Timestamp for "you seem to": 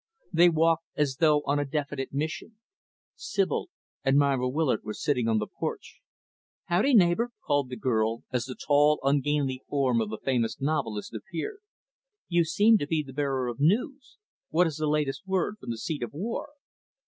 12.27-12.87